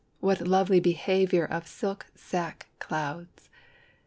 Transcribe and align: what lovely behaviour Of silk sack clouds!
what 0.19 0.41
lovely 0.47 0.79
behaviour 0.79 1.45
Of 1.45 1.67
silk 1.67 2.07
sack 2.15 2.65
clouds! 2.79 3.49